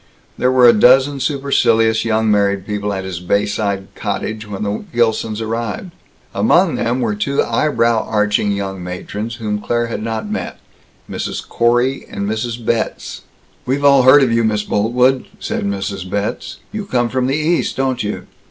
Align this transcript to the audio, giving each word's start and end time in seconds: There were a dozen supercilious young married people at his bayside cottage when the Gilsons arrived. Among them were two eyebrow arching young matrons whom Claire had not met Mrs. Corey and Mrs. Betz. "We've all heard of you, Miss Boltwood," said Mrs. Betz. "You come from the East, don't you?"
There 0.35 0.51
were 0.51 0.67
a 0.67 0.73
dozen 0.73 1.19
supercilious 1.19 2.03
young 2.05 2.31
married 2.31 2.65
people 2.65 2.91
at 2.91 3.03
his 3.03 3.19
bayside 3.19 3.93
cottage 3.93 4.47
when 4.47 4.63
the 4.63 4.83
Gilsons 4.91 5.41
arrived. 5.41 5.91
Among 6.33 6.73
them 6.73 7.01
were 7.01 7.13
two 7.13 7.43
eyebrow 7.43 8.03
arching 8.09 8.51
young 8.51 8.83
matrons 8.83 9.35
whom 9.35 9.61
Claire 9.61 9.85
had 9.85 10.01
not 10.01 10.27
met 10.27 10.57
Mrs. 11.07 11.47
Corey 11.47 12.07
and 12.09 12.27
Mrs. 12.27 12.57
Betz. 12.65 13.21
"We've 13.67 13.85
all 13.85 14.01
heard 14.01 14.23
of 14.23 14.31
you, 14.31 14.43
Miss 14.43 14.63
Boltwood," 14.63 15.27
said 15.39 15.65
Mrs. 15.65 16.09
Betz. 16.09 16.57
"You 16.71 16.87
come 16.87 17.07
from 17.07 17.27
the 17.27 17.37
East, 17.37 17.77
don't 17.77 18.01
you?" 18.01 18.25